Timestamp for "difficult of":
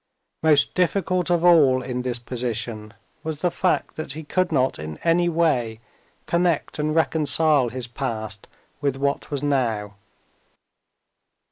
0.73-1.45